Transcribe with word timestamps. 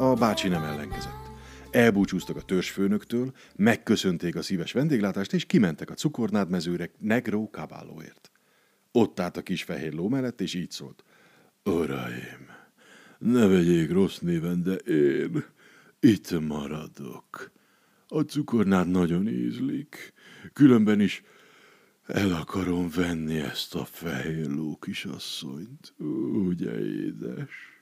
A 0.00 0.14
bácsi 0.14 0.48
nem 0.48 0.62
ellenkezett. 0.62 1.30
Elbúcsúztak 1.70 2.36
a 2.36 2.42
törzsfőnöktől, 2.42 3.32
megköszönték 3.56 4.36
a 4.36 4.42
szíves 4.42 4.72
vendéglátást, 4.72 5.32
és 5.32 5.44
kimentek 5.44 5.90
a 5.90 5.94
cukornád 5.94 6.50
mezőre 6.50 6.90
Negro 6.98 7.48
Cavalloért. 7.50 8.30
Ott 8.92 9.20
állt 9.20 9.36
a 9.36 9.42
kis 9.42 9.62
fehér 9.62 9.92
ló 9.92 10.08
mellett, 10.08 10.40
és 10.40 10.54
így 10.54 10.70
szólt. 10.70 11.04
Uraim, 11.64 12.46
ne 13.18 13.46
vegyék 13.46 13.90
rossz 13.90 14.18
néven, 14.18 14.62
de 14.62 14.74
én 14.74 15.44
itt 16.00 16.40
maradok. 16.40 17.50
A 18.08 18.20
cukornád 18.20 18.88
nagyon 18.88 19.28
ízlik, 19.28 20.12
különben 20.52 21.00
is 21.00 21.22
el 22.06 22.32
akarom 22.32 22.90
venni 22.94 23.38
ezt 23.38 23.74
a 23.74 23.84
fehér 23.84 24.48
ló 24.48 24.78
kisasszonyt. 24.78 25.94
Ugye, 26.48 26.78
édes? 26.78 27.79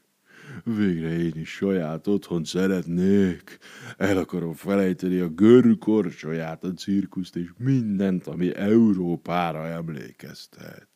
Végre 0.64 1.18
én 1.18 1.32
is 1.34 1.50
saját 1.50 2.06
otthon 2.06 2.44
szeretnék. 2.44 3.58
El 3.96 4.18
akarom 4.18 4.54
felejteni 4.54 5.18
a 5.18 5.28
görkorcsolyát, 5.28 6.64
a 6.64 6.72
cirkuszt 6.72 7.36
és 7.36 7.48
mindent, 7.56 8.26
ami 8.26 8.54
Európára 8.54 9.66
emlékeztet. 9.66 10.88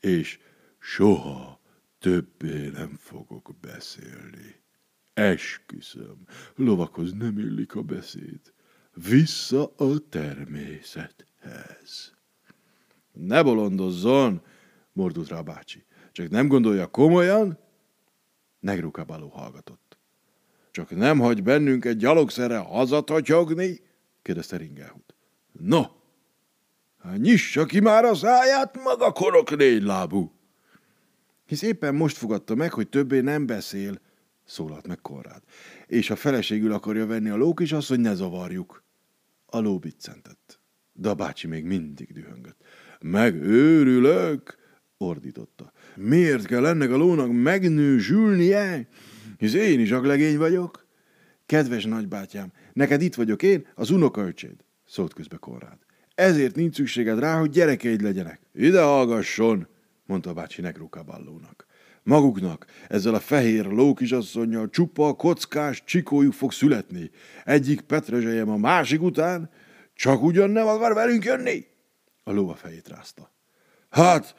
És 0.00 0.38
soha 0.78 1.60
többé 1.98 2.68
nem 2.68 2.96
fogok 2.98 3.50
beszélni. 3.60 4.62
Esküszöm, 5.14 6.24
lovakhoz 6.54 7.12
nem 7.12 7.38
illik 7.38 7.74
a 7.74 7.82
beszéd. 7.82 8.40
Vissza 9.08 9.72
a 9.76 10.08
természethez. 10.08 12.12
Ne 13.12 13.42
bolondozzon, 13.42 14.42
mordult 14.92 15.28
rá 15.28 15.38
a 15.38 15.42
bácsi. 15.42 15.84
Csak 16.12 16.28
nem 16.28 16.48
gondolja 16.48 16.86
komolyan, 16.86 17.58
Negrukabaló 18.64 19.28
hallgatott. 19.28 19.98
Csak 20.70 20.90
nem 20.90 21.18
hagy 21.18 21.42
bennünket 21.42 21.96
gyalogszerre 21.96 22.56
hazatatyogni? 22.56 23.80
kérdezte 24.22 24.56
Ringelhut. 24.56 25.14
No, 25.52 25.82
hát 27.02 27.18
nyissa 27.18 27.64
ki 27.64 27.80
már 27.80 28.04
a 28.04 28.14
száját, 28.14 28.82
maga 28.82 29.12
korok 29.12 29.56
négy 29.56 29.82
lábú. 29.82 30.32
Hisz 31.46 31.62
éppen 31.62 31.94
most 31.94 32.16
fogadta 32.16 32.54
meg, 32.54 32.72
hogy 32.72 32.88
többé 32.88 33.20
nem 33.20 33.46
beszél, 33.46 34.00
szólalt 34.44 34.86
meg 34.86 35.00
Konrád. 35.00 35.42
És 35.86 36.10
a 36.10 36.16
feleségül 36.16 36.72
akarja 36.72 37.06
venni 37.06 37.28
a 37.28 37.36
lók 37.36 37.60
is, 37.60 37.72
azt, 37.72 37.88
hogy 37.88 38.00
ne 38.00 38.14
zavarjuk. 38.14 38.82
A 39.46 39.58
ló 39.58 39.78
biccentett. 39.78 40.60
De 40.92 41.08
a 41.08 41.14
bácsi 41.14 41.46
még 41.46 41.64
mindig 41.64 42.12
dühöngött. 42.12 42.60
Megőrülök, 43.00 44.58
ordította. 44.96 45.72
Miért 45.96 46.46
kell 46.46 46.66
ennek 46.66 46.90
a 46.90 46.96
lónak 46.96 47.32
megnősülnie? 47.32 48.88
Hisz 49.38 49.54
én 49.54 49.80
is 49.80 49.90
aglegény 49.90 50.38
vagyok. 50.38 50.86
Kedves 51.46 51.84
nagybátyám, 51.84 52.52
neked 52.72 53.02
itt 53.02 53.14
vagyok 53.14 53.42
én, 53.42 53.66
az 53.74 53.90
unokaöcséd, 53.90 54.54
szólt 54.86 55.14
közbe 55.14 55.36
Konrád. 55.36 55.78
Ezért 56.14 56.54
nincs 56.54 56.74
szükséged 56.74 57.18
rá, 57.18 57.38
hogy 57.38 57.50
gyerekeid 57.50 58.00
legyenek. 58.00 58.40
Ide 58.54 58.82
hallgasson, 58.82 59.66
mondta 60.06 60.30
a 60.30 60.34
bácsi 60.34 60.60
Negrukaballónak. 60.60 61.66
Maguknak, 62.02 62.66
ezzel 62.88 63.14
a 63.14 63.20
fehér 63.20 63.64
lókisasszonynal 63.64 64.70
csupa 64.70 65.12
kockás 65.12 65.84
csikójuk 65.84 66.32
fog 66.32 66.52
születni. 66.52 67.10
Egyik 67.44 67.80
petrezselyem 67.80 68.48
a 68.48 68.56
másik 68.56 69.02
után, 69.02 69.50
csak 69.94 70.22
ugyan 70.22 70.50
nem 70.50 70.66
akar 70.66 70.94
velünk 70.94 71.24
jönni? 71.24 71.66
A 72.22 72.32
ló 72.32 72.48
a 72.48 72.54
fejét 72.54 72.88
rázta. 72.88 73.32
Hát, 73.90 74.34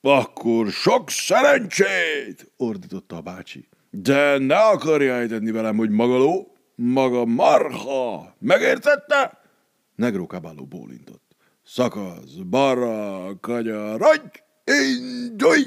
akkor 0.00 0.70
sok 0.70 1.10
szerencsét, 1.10 2.52
ordította 2.56 3.16
a 3.16 3.20
bácsi. 3.20 3.68
De 3.90 4.38
ne 4.38 4.56
akarja 4.56 5.14
ejteni 5.14 5.50
velem, 5.50 5.76
hogy 5.76 5.90
maga 5.90 6.16
ló, 6.16 6.56
maga 6.74 7.24
marha, 7.24 8.36
megértette? 8.38 9.40
Negró 9.94 10.24
Caballo 10.24 10.64
bólintott. 10.64 11.36
Szakasz, 11.64 12.32
barra, 12.32 13.40
kagyarodj, 13.40 14.42
indulj! 14.64 15.62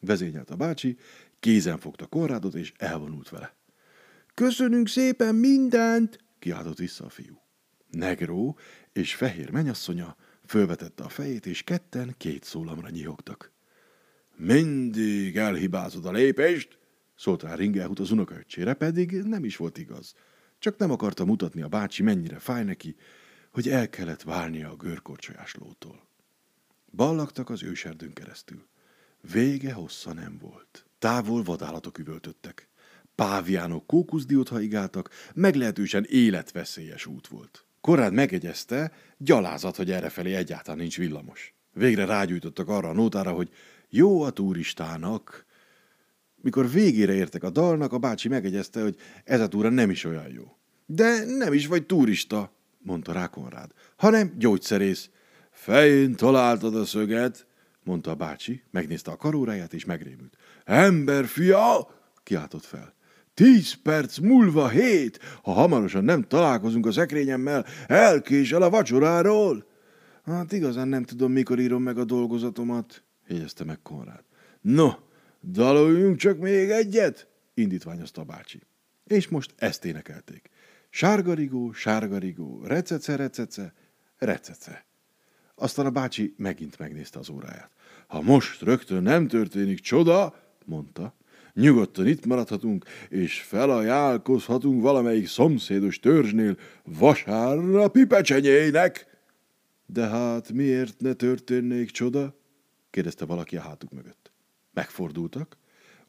Vezényelt 0.00 0.50
a 0.50 0.56
bácsi, 0.56 0.96
kézen 1.40 1.78
fogta 1.78 2.06
Konrádot, 2.06 2.54
és 2.54 2.72
elvonult 2.76 3.28
vele. 3.28 3.54
Köszönünk 4.34 4.88
szépen 4.88 5.34
mindent, 5.34 6.18
kiáltott 6.38 6.78
vissza 6.78 7.04
a 7.04 7.08
fiú. 7.08 7.40
Negró 7.90 8.58
és 8.92 9.14
fehér 9.14 9.50
menyasszonya 9.50 10.16
fölvetette 10.52 11.04
a 11.04 11.08
fejét, 11.08 11.46
és 11.46 11.62
ketten 11.62 12.14
két 12.18 12.44
szólamra 12.44 12.88
nyihogtak. 12.88 13.52
Mindig 14.36 15.36
elhibázod 15.36 16.06
a 16.06 16.12
lépést, 16.12 16.78
szólt 17.16 17.42
rá 17.42 17.54
Ringelhut 17.54 17.98
az 17.98 18.10
unokaöccsére, 18.10 18.74
pedig 18.74 19.12
nem 19.12 19.44
is 19.44 19.56
volt 19.56 19.78
igaz. 19.78 20.14
Csak 20.58 20.76
nem 20.76 20.90
akarta 20.90 21.24
mutatni 21.24 21.62
a 21.62 21.68
bácsi, 21.68 22.02
mennyire 22.02 22.38
fáj 22.38 22.64
neki, 22.64 22.96
hogy 23.50 23.68
el 23.68 23.88
kellett 23.88 24.22
válnia 24.22 24.70
a 24.70 24.76
görkorcsolyás 24.76 25.54
lótól. 25.54 26.06
Ballagtak 26.90 27.50
az 27.50 27.62
őserdőn 27.62 28.12
keresztül. 28.12 28.66
Vége 29.32 29.72
hossza 29.72 30.12
nem 30.12 30.38
volt. 30.38 30.86
Távol 30.98 31.42
vadállatok 31.42 31.98
üvöltöttek. 31.98 32.68
Páviánok 33.14 33.86
kókuszdiót 33.86 34.48
haigáltak, 34.48 35.10
meglehetősen 35.34 36.04
életveszélyes 36.08 37.06
út 37.06 37.26
volt. 37.26 37.66
Korán 37.82 38.12
megegyezte, 38.12 38.92
gyalázat, 39.18 39.76
hogy 39.76 39.90
errefelé 39.90 40.34
egyáltalán 40.34 40.78
nincs 40.78 40.98
villamos. 40.98 41.54
Végre 41.72 42.04
rágyújtottak 42.04 42.68
arra 42.68 42.88
a 42.88 42.92
nótára, 42.92 43.30
hogy 43.30 43.50
jó 43.88 44.22
a 44.22 44.30
turistának. 44.30 45.46
Mikor 46.34 46.70
végére 46.70 47.12
értek 47.12 47.42
a 47.42 47.50
dalnak, 47.50 47.92
a 47.92 47.98
bácsi 47.98 48.28
megegyezte, 48.28 48.82
hogy 48.82 48.96
ez 49.24 49.40
a 49.40 49.48
túra 49.48 49.68
nem 49.68 49.90
is 49.90 50.04
olyan 50.04 50.28
jó. 50.28 50.56
De 50.86 51.24
nem 51.24 51.52
is 51.52 51.66
vagy 51.66 51.86
turista, 51.86 52.52
mondta 52.78 53.12
rá 53.12 53.26
Konrád, 53.26 53.70
hanem 53.96 54.34
gyógyszerész. 54.38 55.10
Fején 55.50 56.14
találtad 56.14 56.76
a 56.76 56.84
szöget, 56.84 57.46
mondta 57.84 58.10
a 58.10 58.14
bácsi, 58.14 58.62
megnézte 58.70 59.10
a 59.10 59.16
karóráját 59.16 59.74
és 59.74 59.84
megrémült. 59.84 60.36
Ember 60.64 61.26
fia, 61.26 61.90
kiáltott 62.22 62.64
fel. 62.64 62.94
Tíz 63.34 63.72
perc 63.82 64.18
múlva 64.18 64.68
hét, 64.68 65.18
ha 65.42 65.52
hamarosan 65.52 66.04
nem 66.04 66.22
találkozunk 66.22 66.86
a 66.86 66.92
szekrényemmel, 66.92 67.66
elkésel 67.86 68.62
a 68.62 68.70
vacsoráról. 68.70 69.66
Hát 70.24 70.52
igazán 70.52 70.88
nem 70.88 71.02
tudom, 71.02 71.32
mikor 71.32 71.58
írom 71.58 71.82
meg 71.82 71.98
a 71.98 72.04
dolgozatomat, 72.04 73.02
jegyezte 73.26 73.64
meg 73.64 73.78
Konrád. 73.82 74.24
No, 74.60 74.90
daloljunk 75.40 76.16
csak 76.16 76.38
még 76.38 76.70
egyet, 76.70 77.28
indítványozta 77.54 78.20
a 78.20 78.24
bácsi. 78.24 78.60
És 79.06 79.28
most 79.28 79.54
ezt 79.56 79.84
énekelték. 79.84 80.50
Sárgarigó, 80.90 81.72
sárgarigó, 81.72 82.62
recece, 82.64 83.16
recece, 83.16 83.72
recece. 84.18 84.84
Aztán 85.54 85.86
a 85.86 85.90
bácsi 85.90 86.34
megint 86.36 86.78
megnézte 86.78 87.18
az 87.18 87.28
óráját. 87.28 87.70
Ha 88.06 88.22
most 88.22 88.62
rögtön 88.62 89.02
nem 89.02 89.28
történik 89.28 89.80
csoda, 89.80 90.34
mondta, 90.64 91.14
nyugodtan 91.54 92.06
itt 92.06 92.26
maradhatunk, 92.26 92.84
és 93.08 93.40
felajánlkozhatunk 93.40 94.82
valamelyik 94.82 95.28
szomszédos 95.28 96.00
törzsnél 96.00 96.56
vasárnapi 96.84 98.04
pecsenyének. 98.04 99.06
De 99.86 100.06
hát 100.06 100.52
miért 100.52 101.00
ne 101.00 101.12
történnék 101.12 101.90
csoda? 101.90 102.40
kérdezte 102.90 103.24
valaki 103.24 103.56
a 103.56 103.60
hátuk 103.60 103.92
mögött. 103.92 104.32
Megfordultak, 104.74 105.56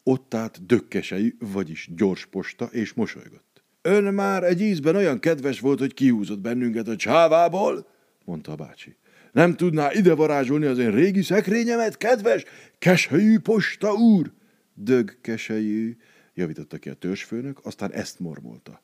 ott 0.03 0.33
állt 0.33 0.65
dökkesei, 0.65 1.35
vagyis 1.39 1.89
gyors 1.95 2.25
posta, 2.25 2.65
és 2.65 2.93
mosolygott. 2.93 3.63
Ön 3.81 4.13
már 4.13 4.43
egy 4.43 4.61
ízben 4.61 4.95
olyan 4.95 5.19
kedves 5.19 5.59
volt, 5.59 5.79
hogy 5.79 5.93
kihúzott 5.93 6.39
bennünket 6.39 6.87
a 6.87 6.95
csávából, 6.95 7.87
mondta 8.25 8.51
a 8.51 8.55
bácsi. 8.55 8.95
Nem 9.31 9.55
tudná 9.55 9.91
ide 9.91 10.13
varázsolni 10.13 10.65
az 10.65 10.77
én 10.77 10.91
régi 10.91 11.21
szekrényemet, 11.21 11.97
kedves, 11.97 12.43
keselyű 12.79 13.39
posta 13.39 13.93
úr? 13.93 14.31
Dög 14.73 15.17
keselyű, 15.21 15.97
javította 16.33 16.77
ki 16.77 16.89
a 16.89 16.93
törzsfőnök, 16.93 17.65
aztán 17.65 17.91
ezt 17.91 18.19
mormolta. 18.19 18.81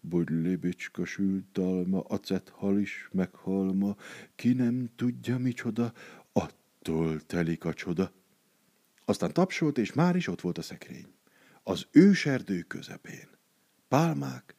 Budli 0.00 0.56
bicska 0.56 1.04
sült 1.04 1.44
dalma, 1.52 2.00
acethal 2.00 2.78
is 2.78 3.08
meghalma, 3.12 3.96
ki 4.34 4.52
nem 4.52 4.88
tudja 4.96 5.38
micsoda, 5.38 5.92
attól 6.32 7.20
telik 7.20 7.64
a 7.64 7.74
csoda. 7.74 8.12
Aztán 9.04 9.32
tapsolt, 9.32 9.78
és 9.78 9.92
már 9.92 10.16
is 10.16 10.28
ott 10.28 10.40
volt 10.40 10.58
a 10.58 10.62
szekrény. 10.62 11.06
Az 11.62 11.86
őserdő 11.90 12.60
közepén. 12.60 13.28
Pálmák 13.88 14.54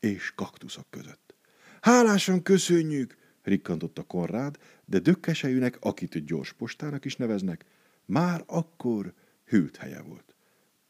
és 0.00 0.32
kaktuszok 0.34 0.86
között. 0.90 1.34
Hálásan 1.80 2.42
köszönjük, 2.42 3.16
rikkantotta 3.42 4.02
Konrád, 4.02 4.58
de 4.84 4.98
dökkesejűnek, 4.98 5.78
akit 5.80 6.24
gyors 6.24 6.52
postának 6.52 7.04
is 7.04 7.16
neveznek, 7.16 7.64
már 8.04 8.44
akkor 8.46 9.14
hűlt 9.52 9.76
helye 9.76 10.00
volt. 10.00 10.34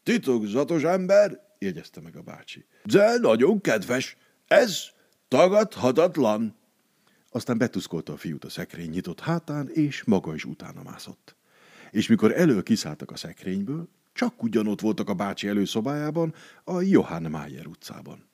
Titokzatos 0.03 0.83
ember, 0.83 1.39
jegyezte 1.59 2.01
meg 2.01 2.15
a 2.15 2.21
bácsi. 2.21 2.65
De 2.83 3.17
nagyon 3.17 3.61
kedves, 3.61 4.17
ez 4.47 4.83
tagadhatatlan. 5.27 6.55
Aztán 7.29 7.57
betuszkolta 7.57 8.13
a 8.13 8.17
fiút 8.17 8.45
a 8.45 8.49
szekrény 8.49 8.89
nyitott 8.89 9.19
hátán, 9.19 9.69
és 9.69 10.03
maga 10.03 10.33
is 10.33 10.45
utána 10.45 10.83
mászott. 10.83 11.35
És 11.91 12.07
mikor 12.07 12.31
elő 12.31 12.61
kiszálltak 12.61 13.11
a 13.11 13.15
szekrényből, 13.15 13.89
Csak 14.15 14.43
ugyanott 14.43 14.81
voltak 14.81 15.09
a 15.09 15.13
bácsi 15.13 15.47
előszobájában, 15.47 16.33
a 16.63 16.81
Johann 16.81 17.29
Mayer 17.29 17.67
utcában. 17.67 18.29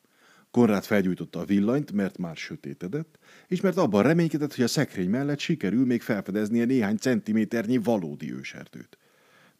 Konrád 0.51 0.83
felgyújtotta 0.83 1.39
a 1.39 1.45
villanyt, 1.45 1.91
mert 1.91 2.17
már 2.17 2.35
sötétedett, 2.35 3.19
és 3.47 3.61
mert 3.61 3.77
abban 3.77 4.03
reménykedett, 4.03 4.55
hogy 4.55 4.63
a 4.63 4.67
szekrény 4.67 5.09
mellett 5.09 5.39
sikerül 5.39 5.85
még 5.85 6.01
felfedeznie 6.01 6.65
néhány 6.65 6.97
centiméternyi 6.97 7.77
valódi 7.77 8.33
őserdőt. 8.33 8.97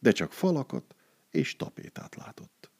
De 0.00 0.12
csak 0.12 0.32
falakat 0.32 0.94
és 1.30 1.56
tapétát 1.56 2.14
látott. 2.14 2.70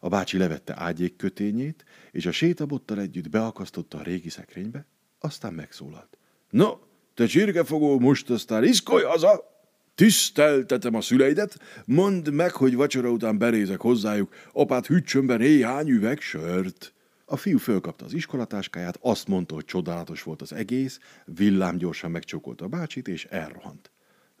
A 0.00 0.08
bácsi 0.08 0.38
levette 0.38 0.80
ágyék 0.80 1.16
kötényét, 1.16 1.84
és 2.10 2.26
a 2.26 2.32
sétabottal 2.32 3.00
együtt 3.00 3.30
beakasztotta 3.30 3.98
a 3.98 4.02
régi 4.02 4.28
szekrénybe, 4.28 4.86
aztán 5.18 5.54
megszólalt. 5.54 6.18
No, 6.50 6.78
te 7.14 7.26
csirkefogó, 7.26 7.98
most 7.98 8.30
aztán 8.30 8.64
iszkolj 8.64 9.04
haza! 9.04 9.48
Tiszteltetem 9.94 10.94
a 10.94 11.00
szüleidet, 11.00 11.58
mondd 11.84 12.32
meg, 12.32 12.52
hogy 12.52 12.74
vacsora 12.74 13.10
után 13.10 13.38
berézek 13.38 13.80
hozzájuk, 13.80 14.34
apát 14.52 14.86
hűtsön 14.86 15.26
be 15.26 15.36
néhány 15.36 15.88
üveg 15.88 16.20
sört. 16.20 16.94
A 17.24 17.36
fiú 17.36 17.58
fölkapta 17.58 18.04
az 18.04 18.12
iskolatáskáját, 18.12 18.98
azt 19.00 19.28
mondta, 19.28 19.54
hogy 19.54 19.64
csodálatos 19.64 20.22
volt 20.22 20.42
az 20.42 20.52
egész, 20.52 20.98
villám 21.24 21.76
gyorsan 21.76 22.10
megcsókolta 22.10 22.64
a 22.64 22.68
bácsit, 22.68 23.08
és 23.08 23.24
elrohant. 23.24 23.90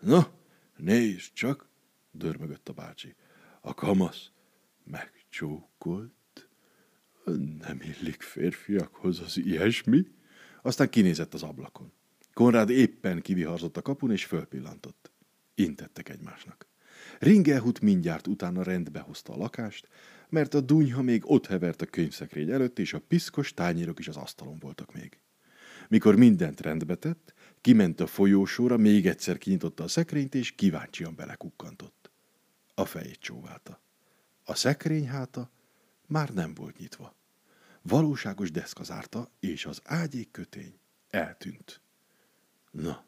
Na, 0.00 0.28
nézd 0.76 1.32
csak, 1.32 1.69
dörmögött 2.10 2.68
a 2.68 2.72
bácsi. 2.72 3.14
A 3.60 3.74
kamasz 3.74 4.30
megcsókolt. 4.84 6.48
Nem 7.58 7.80
illik 7.80 8.22
férfiakhoz 8.22 9.20
az 9.20 9.36
ilyesmi. 9.36 10.06
Aztán 10.62 10.88
kinézett 10.88 11.34
az 11.34 11.42
ablakon. 11.42 11.92
Konrád 12.32 12.70
éppen 12.70 13.20
kiviharzott 13.20 13.76
a 13.76 13.82
kapun, 13.82 14.10
és 14.10 14.24
fölpillantott. 14.24 15.10
Intettek 15.54 16.08
egymásnak. 16.08 16.68
Ringelhut 17.18 17.80
mindjárt 17.80 18.26
utána 18.26 18.62
rendbe 18.62 19.00
hozta 19.00 19.32
a 19.32 19.36
lakást, 19.36 19.88
mert 20.28 20.54
a 20.54 20.60
dunyha 20.60 21.02
még 21.02 21.22
ott 21.30 21.46
hevert 21.46 21.82
a 21.82 21.86
könyvszekrény 21.86 22.50
előtt, 22.50 22.78
és 22.78 22.92
a 22.92 23.00
piszkos 23.08 23.54
tányérok 23.54 23.98
is 23.98 24.08
az 24.08 24.16
asztalon 24.16 24.58
voltak 24.58 24.94
még. 24.94 25.18
Mikor 25.88 26.16
mindent 26.16 26.60
rendbe 26.60 26.94
tett, 26.94 27.34
kiment 27.60 28.00
a 28.00 28.06
folyósóra, 28.06 28.76
még 28.76 29.06
egyszer 29.06 29.38
kinyitotta 29.38 29.84
a 29.84 29.88
szekrényt, 29.88 30.34
és 30.34 30.50
kíváncsian 30.50 31.14
belekukkantott. 31.14 31.99
A 32.80 32.84
fejét 32.84 33.20
csóválta. 33.20 33.80
A 34.44 34.54
szekrény 34.54 35.08
háta 35.08 35.50
már 36.06 36.28
nem 36.28 36.54
volt 36.54 36.78
nyitva. 36.78 37.14
Valóságos 37.82 38.50
deszka 38.50 38.82
zárta, 38.82 39.30
és 39.40 39.66
az 39.66 39.80
ágyék 39.84 40.30
kötény 40.30 40.78
eltűnt. 41.10 41.80
Na, 42.70 43.04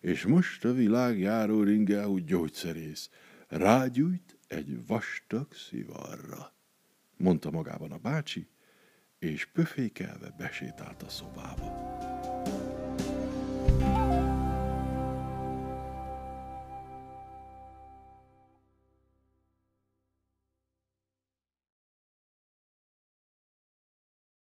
és 0.00 0.24
most 0.24 0.64
a 0.64 0.72
világjáró 0.72 1.62
ringáú 1.62 2.18
gyógyszerész 2.18 3.10
rágyújt 3.48 4.38
egy 4.46 4.86
vastag 4.86 5.52
szivarra, 5.52 6.52
mondta 7.16 7.50
magában 7.50 7.92
a 7.92 7.98
bácsi, 7.98 8.48
és 9.18 9.46
pöfékelve 9.46 10.34
besétált 10.38 11.02
a 11.02 11.08
szobába. 11.08 11.71